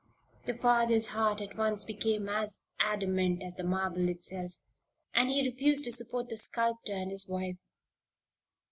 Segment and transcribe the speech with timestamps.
[0.47, 4.51] "The father's heart at once became as adamant as the marble itself,
[5.13, 7.57] and he refused to support the sculptor and his wife.